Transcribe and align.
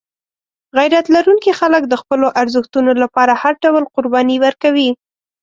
غیرت 0.77 1.05
لرونکي 1.15 1.51
خلک 1.59 1.83
د 1.87 1.93
خپلو 2.01 2.27
ارزښتونو 2.41 2.91
لپاره 3.03 3.33
هر 3.41 3.53
ډول 3.63 3.83
قرباني 3.95 4.37
ورکوي. 4.45 4.89